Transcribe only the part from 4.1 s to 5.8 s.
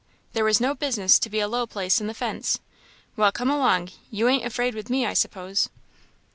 ain't afraid with me, I suppose."